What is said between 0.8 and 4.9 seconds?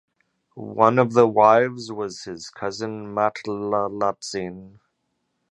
of the wives was his cousin Matlalatzin.